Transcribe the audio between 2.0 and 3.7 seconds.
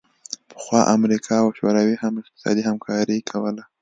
هم اقتصادي همکاري کوله